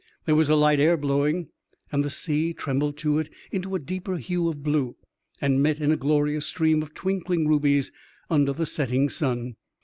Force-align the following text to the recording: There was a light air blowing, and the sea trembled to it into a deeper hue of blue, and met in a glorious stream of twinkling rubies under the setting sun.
There 0.25 0.33
was 0.33 0.49
a 0.49 0.55
light 0.55 0.79
air 0.79 0.97
blowing, 0.97 1.49
and 1.91 2.03
the 2.03 2.09
sea 2.09 2.53
trembled 2.55 2.97
to 2.97 3.19
it 3.19 3.29
into 3.51 3.75
a 3.75 3.79
deeper 3.79 4.17
hue 4.17 4.47
of 4.49 4.63
blue, 4.63 4.95
and 5.39 5.61
met 5.61 5.79
in 5.79 5.91
a 5.91 5.95
glorious 5.95 6.47
stream 6.47 6.81
of 6.81 6.95
twinkling 6.95 7.47
rubies 7.47 7.91
under 8.27 8.51
the 8.51 8.65
setting 8.65 9.09
sun. 9.09 9.57